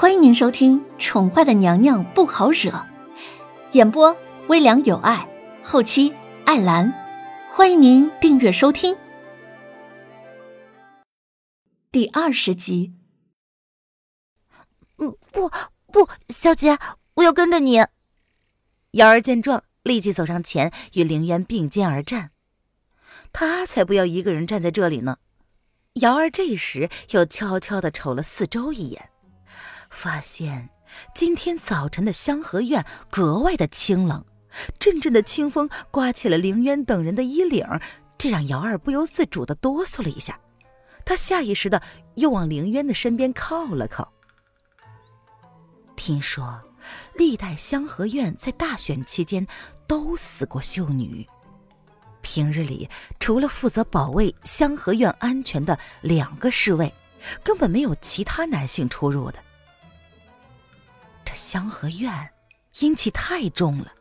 [0.00, 2.70] 欢迎您收听《宠坏的娘娘不好惹》，
[3.72, 5.28] 演播微凉有爱，
[5.64, 6.14] 后期
[6.44, 6.94] 艾兰。
[7.50, 8.96] 欢迎您订阅收听
[11.90, 12.94] 第二十集。
[14.98, 15.50] 嗯，不
[15.90, 16.78] 不，小姐，
[17.16, 17.84] 我要跟着你。
[18.92, 22.30] 瑶儿见状，立即走上前，与凌渊并肩而战。
[23.32, 25.16] 他才不要一个人站在这里呢。
[25.94, 29.10] 瑶儿这时又悄悄的瞅了四周一眼。
[29.90, 30.70] 发现
[31.14, 34.24] 今天早晨的香河院格外的清冷，
[34.78, 37.66] 阵阵的清风刮起了凌渊等人的衣领，
[38.16, 40.38] 这让姚二不由自主的哆嗦了一下。
[41.04, 41.82] 他下意识的
[42.16, 44.12] 又往凌渊的身边靠了靠。
[45.96, 46.62] 听说
[47.14, 49.46] 历代香河院在大选期间
[49.86, 51.26] 都死过秀女，
[52.20, 56.94] 平日里除了负责保卫香河院安全的两个侍卫，
[57.42, 59.42] 根本没有其他男性出入的。
[61.38, 62.30] 这香河院
[62.80, 63.92] 阴气太重了，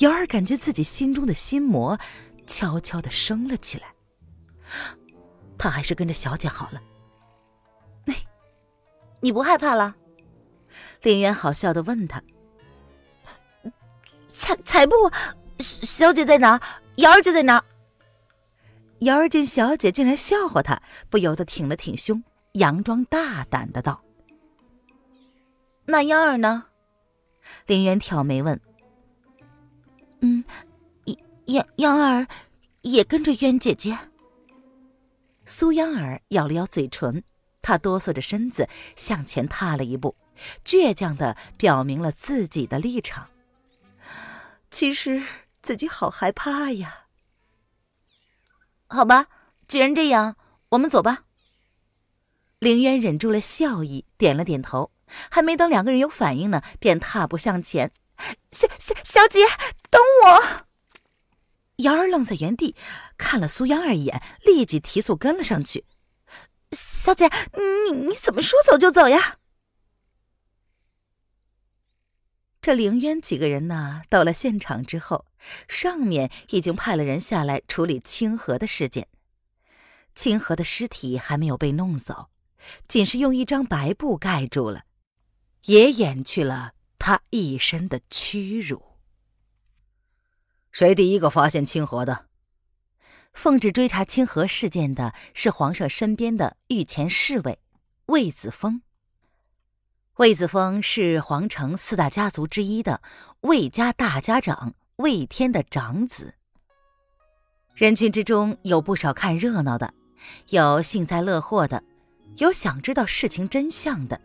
[0.00, 1.98] 瑶儿感觉自己心中的心魔
[2.46, 3.94] 悄悄的升了起来。
[5.56, 6.82] 他还是跟着小姐好了。
[8.04, 8.12] 那，
[9.20, 9.96] 你不害怕了？
[11.00, 12.22] 林渊好笑的问他。
[14.30, 14.94] 才才不，
[15.58, 16.60] 小姐在哪，
[16.96, 17.64] 瑶儿就在哪。
[18.98, 24.02] 瑶儿见小姐竟然笑话他，不由得挺了挺胸，佯装大胆的道。
[25.86, 26.66] 那央儿呢？
[27.66, 28.60] 林渊挑眉问。
[30.20, 30.44] 嗯，
[31.46, 32.26] 央央儿
[32.82, 33.96] 也跟着渊姐姐。
[35.44, 37.22] 苏央儿咬了咬嘴唇，
[37.62, 40.16] 她哆嗦着身子向前踏了一步，
[40.64, 43.28] 倔强的表明了自己的立场。
[44.70, 45.22] 其实
[45.62, 47.06] 自己好害怕呀。
[48.88, 49.26] 好吧，
[49.68, 50.36] 既然这样，
[50.70, 51.22] 我们走吧。
[52.58, 54.90] 凌渊忍住了笑意，点了点头。
[55.30, 57.92] 还没等两个人有反应呢，便踏步向前。
[58.50, 59.40] 小小小姐，
[59.90, 60.66] 等我！
[61.76, 62.74] 瑶儿愣在原地，
[63.18, 65.84] 看了苏央儿一眼，立即提速跟了上去。
[66.72, 69.36] 小姐，你你怎么说走就走呀？
[72.62, 75.26] 这凌渊几个人呢，到了现场之后，
[75.68, 79.06] 上面已经派了人下来处理清河的事件。
[80.14, 82.30] 清河的尸体还没有被弄走，
[82.88, 84.85] 仅是用一张白布盖住了。
[85.66, 88.82] 也掩去了他一身的屈辱。
[90.72, 92.26] 谁第一个发现清河的？
[93.32, 97.58] 奉旨追查清河事件的是皇上身边的御前侍卫
[98.06, 98.82] 魏子峰。
[100.16, 103.02] 魏子峰是皇城四大家族之一的
[103.40, 106.34] 魏家大家长魏天的长子。
[107.74, 109.92] 人群之中有不少看热闹的，
[110.48, 111.84] 有幸灾乐祸的，
[112.38, 114.18] 有想知道事情真相的。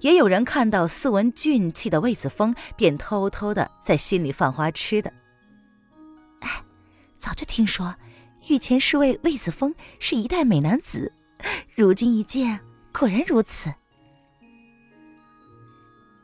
[0.00, 5.12] 也有人看到斯文俊气的魏子峰，便偷偷的在心里犯花痴的。
[6.40, 6.62] 哎，
[7.16, 7.94] 早就听说
[8.48, 11.12] 御前侍卫魏子峰是一代美男子，
[11.74, 12.60] 如今一见，
[12.92, 13.72] 果然如此。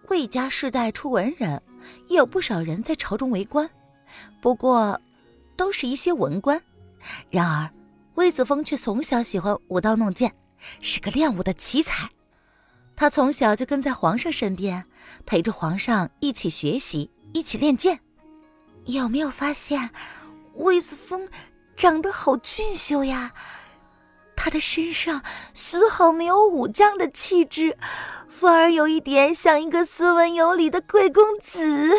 [0.09, 1.63] 魏家世代出文人，
[2.09, 3.69] 也有不少人在朝中为官，
[4.41, 5.01] 不过
[5.57, 6.63] 都是一些文官。
[7.31, 7.71] 然而
[8.15, 10.35] 魏子峰却从小喜欢舞刀弄剑，
[10.81, 12.09] 是个练武的奇才。
[12.97, 14.87] 他从小就跟在皇上身边，
[15.27, 18.00] 陪着皇上一起学习，一起练剑。
[18.87, 19.91] 有没有发现，
[20.55, 21.28] 魏子峰
[21.75, 23.32] 长得好俊秀呀？
[24.37, 25.22] 他的身上
[25.55, 27.78] 丝毫没有武将的气质，
[28.28, 31.91] 反而有一点像一个斯文有礼的贵公子。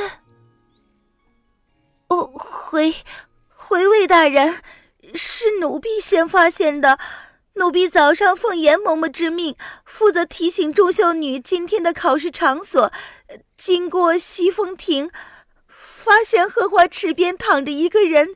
[2.10, 2.94] 哦，回
[3.56, 4.62] 回魏大人，
[5.16, 7.00] 是奴婢先发现的。
[7.58, 9.56] 奴婢早上奉严嬷嬷之命，
[9.86, 12.92] 负责提醒众秀女今天的考试场所。
[13.56, 15.10] 经过西风亭，
[15.68, 18.36] 发现荷花池边躺着一个人，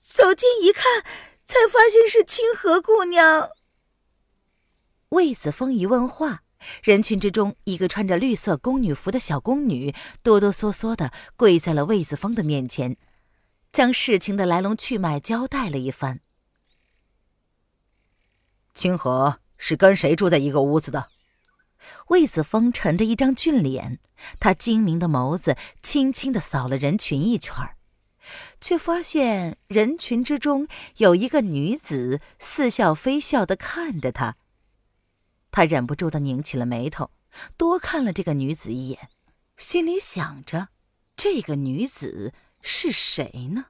[0.00, 1.02] 走近一看，
[1.44, 3.48] 才发现是清河姑娘。
[5.08, 6.42] 魏子峰一问话，
[6.84, 9.92] 人群之中，一个穿着绿色宫女服的小宫女
[10.22, 12.96] 哆哆嗦嗦的跪在了魏子峰的面前，
[13.72, 16.20] 将事情的来龙去脉交代了一番。
[18.80, 21.10] 清河是跟谁住在一个屋子的？
[22.08, 23.98] 魏子峰沉着一张俊脸，
[24.38, 27.54] 他精明的眸子轻轻的扫了人群一圈
[28.58, 30.66] 却发现人群之中
[30.96, 34.38] 有一个女子似笑非笑的看着他。
[35.50, 37.10] 他忍不住的拧起了眉头，
[37.58, 39.10] 多看了这个女子一眼，
[39.58, 40.68] 心里想着：
[41.14, 42.32] 这个女子
[42.62, 43.66] 是谁呢？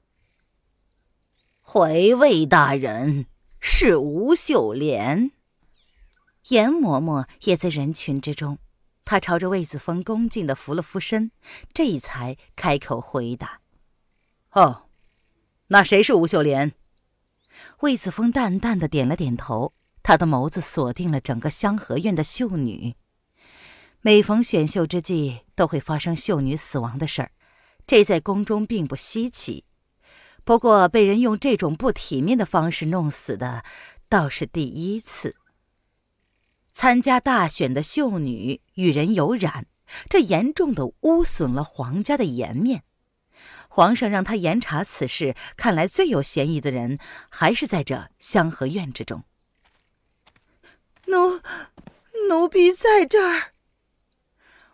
[1.63, 3.27] 回魏大人。
[3.61, 5.33] 是吴秀莲，
[6.49, 8.59] 严嬷嬷也在人群之中。
[9.05, 11.31] 她朝着魏子峰恭敬的扶了扶身，
[11.73, 13.61] 这才开口回答
[14.53, 14.87] ：“哦，
[15.69, 16.73] 那谁是吴秀莲？”
[17.81, 22.95] 魏子峰淡淡的点了点头，他的眸子锁定了整个香河院的秀女。
[24.01, 27.33] 每逢选秀之际，都会发生秀女死亡的事儿，
[27.87, 29.65] 这在宫中并不稀奇。
[30.45, 33.65] 不过，被人用这种不体面的方式弄死的，
[34.09, 35.37] 倒是第一次。
[36.73, 39.67] 参加大选的秀女与人有染，
[40.09, 42.85] 这严重的污损了皇家的颜面。
[43.69, 46.99] 皇上让他严查此事，看来最有嫌疑的人
[47.29, 49.25] 还是在这香河院之中。
[51.07, 51.41] 奴，
[52.29, 53.53] 奴婢在这儿。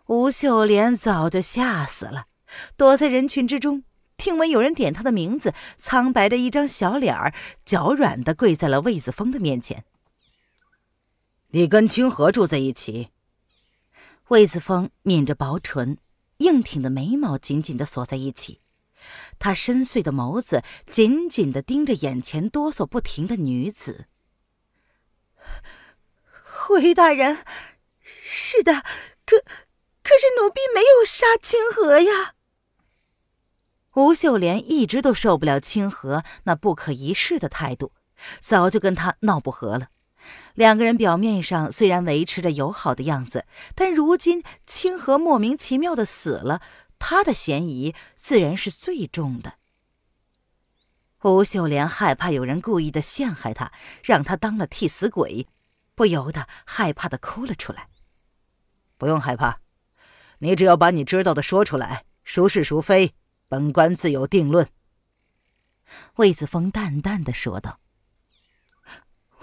[0.07, 2.27] 吴秀莲早就吓死了，
[2.75, 3.83] 躲在人群之中，
[4.17, 7.33] 听闻有人点他的名字，苍白的一张小脸儿，
[7.63, 9.85] 脚软的跪在了魏子峰的面前。
[11.49, 13.11] 你跟清河住在一起？
[14.29, 15.97] 魏子峰抿着薄唇，
[16.39, 18.59] 硬挺的眉毛紧紧的锁在一起。
[19.39, 24.07] 他深邃的眸子紧紧的盯着眼前哆嗦不停的女子。
[26.43, 27.45] 回大人，
[28.01, 28.83] 是的，
[29.25, 29.37] 可
[30.03, 32.33] 可是奴婢没有杀清河呀。
[33.97, 37.93] 吴秀莲一直都受不了清河那不可一世的态度，
[38.39, 39.89] 早就跟他闹不和了。
[40.53, 46.61] 两个人表面上虽然维持着友好的样子，但如今清河莫名其妙的死了。
[46.99, 49.53] 他的嫌疑自然是最重的。
[51.23, 53.71] 吴秀莲害怕有人故意的陷害他，
[54.03, 55.47] 让他当了替死鬼，
[55.95, 57.87] 不由得害怕的哭了出来。
[58.99, 59.59] 不用害怕，
[60.37, 63.13] 你只要把你知道的说出来，孰是孰非，
[63.47, 64.67] 本官自有定论。
[66.15, 67.79] 魏子峰淡淡的说道：“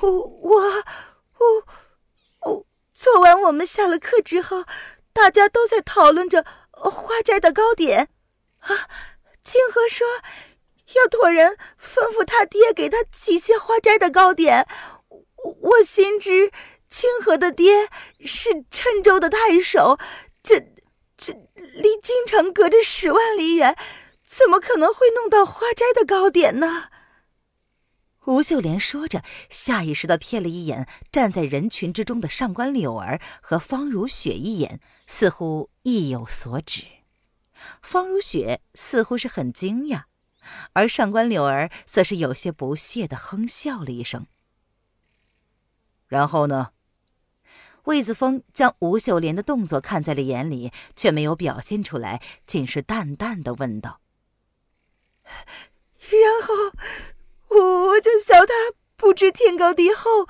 [0.00, 0.60] 我我
[1.38, 4.64] 我我，昨晚我们下了课之后，
[5.12, 6.44] 大家都在讨论着。”
[6.76, 8.10] 花斋的糕点，
[8.58, 8.68] 啊！
[9.44, 10.04] 清河说
[10.96, 14.66] 要托人吩咐他爹给他寄些花斋的糕点。
[15.08, 16.50] 我我心知
[16.88, 17.88] 清河的爹
[18.26, 19.98] 是郴州的太守，
[20.42, 20.73] 这
[21.24, 23.74] 这离京城隔着十万里远，
[24.26, 26.90] 怎么可能会弄到花斋的糕点呢？
[28.26, 36.82] 吴秀莲说着，下意识的瞥了一眼站在人群之中的上官柳儿和方如雪一眼，似乎意有所指。
[37.80, 40.02] 方如雪似乎是很惊讶，
[40.74, 44.26] 而上官柳儿则是有些不屑的哼笑了一声。
[46.06, 46.70] 然后呢？
[47.84, 54.00] 魏子峰将吴秀莲的动作看在了眼里，却没有表现出来，仅是淡淡的问道
[56.10, 56.72] ：“然后。”
[57.54, 58.52] 我我就笑他
[58.96, 60.26] 不知天高地厚，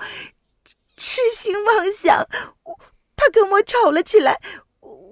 [0.95, 2.27] 痴心妄想。
[3.15, 4.39] 他跟我吵了起来，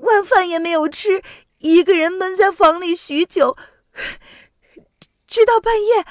[0.02, 1.24] 晚饭也没有吃，
[1.58, 3.58] 一个人闷在房里许久，
[5.26, 6.06] 直到半夜，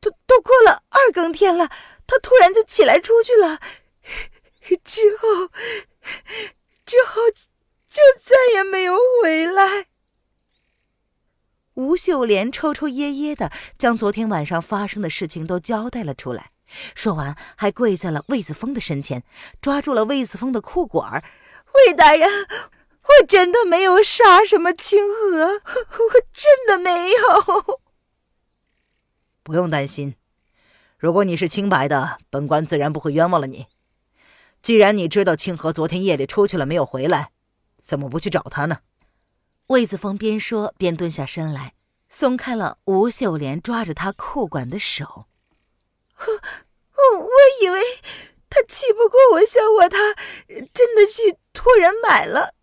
[0.00, 1.68] 都都过了二更天了，
[2.04, 3.60] 他突然就起来出去了。
[4.84, 5.48] 之后，
[6.84, 9.86] 之后就再也没有回来。
[11.74, 16.52] 吴秀莲抽抽噎噎的将昨天晚上发生的事情都交代了出来，
[16.94, 19.24] 说完还跪在了魏子峰的身前，
[19.60, 21.24] 抓住了魏子峰的裤管
[21.74, 22.28] 魏大人，
[23.02, 25.60] 我真的没有杀什么清河， 我
[26.32, 27.80] 真的没有。
[29.42, 30.14] 不用担心，
[30.96, 33.66] 如果你是清白的，本官自然不会冤枉了你。
[34.64, 37.32] 既然你知道清河昨天夜里出去了没有回来，
[37.82, 38.78] 怎么不去找他呢？
[39.66, 41.74] 魏子峰边说边蹲下身来，
[42.08, 45.26] 松开了吴秀莲抓着他裤管的手。
[46.16, 47.28] 我我我
[47.60, 47.82] 以为
[48.48, 49.98] 他气不过我，笑话他，
[50.48, 52.54] 真的去托人买了。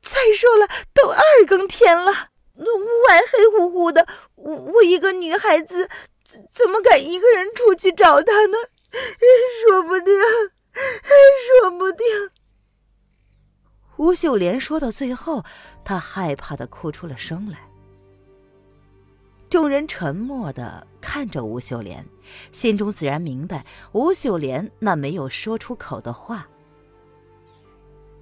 [0.00, 5.86] 再说了，都二更天了，屋外黑乎乎的，我我一个女孩子，
[6.24, 8.56] 怎怎么敢一个人出去找他呢？
[9.68, 10.14] 说不定，
[11.62, 12.06] 说不定。
[13.96, 15.42] 吴秀莲说到最后，
[15.84, 17.58] 她害怕的哭出了声来。
[19.48, 22.06] 众人沉默的看着吴秀莲，
[22.52, 26.46] 心中自然明白吴秀莲那没有说出口的话。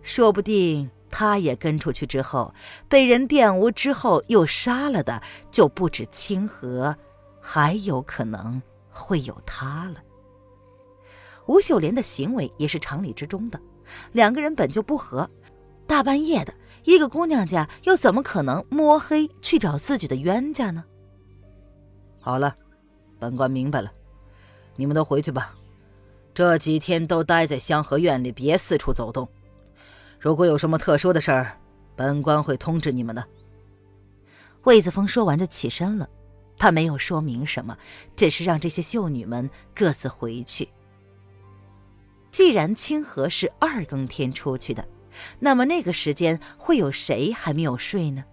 [0.02, 2.54] 说不定她也跟出去之后，
[2.88, 6.96] 被人玷污之后又杀了的，就不止清河，
[7.40, 10.02] 还有可能会有他了。
[11.46, 13.60] 吴秀莲的行为也是常理之中的，
[14.12, 15.28] 两个人本就不和。
[15.86, 20.82] 大半夜的，一个姑娘家又怎么可能摸黑去找自己的冤家呢？
[22.20, 22.56] 好了，
[23.18, 23.92] 本官明白了，
[24.76, 25.54] 你们都回去吧。
[26.32, 29.28] 这几天都待在香河院里，别四处走动。
[30.18, 31.60] 如果有什么特殊的事儿，
[31.94, 33.22] 本官会通知你们的。
[34.62, 36.08] 魏子峰说完就起身了，
[36.56, 37.76] 他没有说明什么，
[38.16, 40.66] 只是让这些秀女们各自回去。
[42.34, 44.88] 既然清河是二更天出去的，
[45.38, 48.24] 那么那个时间会有谁还没有睡呢？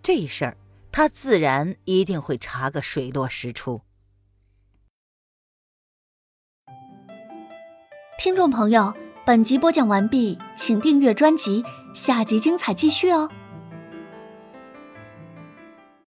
[0.00, 0.56] 这事儿
[0.90, 3.82] 他自然一定会查个水落石出。
[8.18, 8.94] 听众朋友，
[9.26, 11.62] 本集播讲完毕，请订阅专辑，
[11.94, 13.30] 下集精彩继续哦。